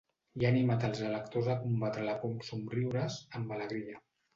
I 0.39 0.45
ha 0.45 0.49
animat 0.53 0.85
els 0.87 1.03
electors 1.11 1.51
a 1.57 1.59
combatre 1.67 2.09
la 2.11 2.19
por 2.25 2.33
amb 2.37 2.49
somriures 2.51 3.23
‘amb 3.41 3.61
alegria’. 3.61 4.07